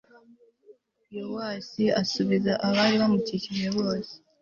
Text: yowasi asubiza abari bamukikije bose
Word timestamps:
yowasi 1.15 1.83
asubiza 2.01 2.53
abari 2.67 2.95
bamukikije 3.01 3.67
bose 3.77 4.13